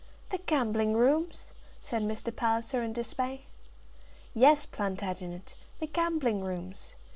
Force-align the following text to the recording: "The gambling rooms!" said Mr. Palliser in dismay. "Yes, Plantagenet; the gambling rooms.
"The 0.31 0.39
gambling 0.39 0.93
rooms!" 0.95 1.51
said 1.83 2.01
Mr. 2.01 2.35
Palliser 2.35 2.81
in 2.81 2.91
dismay. 2.91 3.45
"Yes, 4.33 4.65
Plantagenet; 4.65 5.53
the 5.77 5.85
gambling 5.85 6.43
rooms. 6.43 6.93